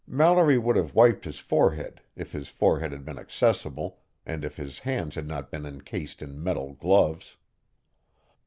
Mallory 0.07 0.57
would 0.57 0.77
have 0.77 0.95
wiped 0.95 1.25
his 1.25 1.37
forehead 1.37 2.01
if 2.15 2.31
his 2.31 2.47
forehead 2.47 2.91
had 2.91 3.05
been 3.05 3.19
accessible 3.19 3.99
and 4.25 4.43
if 4.43 4.55
his 4.57 4.79
hands 4.79 5.13
had 5.13 5.27
not 5.27 5.51
been 5.51 5.63
encased 5.67 6.23
in 6.23 6.43
metal 6.43 6.73
gloves. 6.73 7.37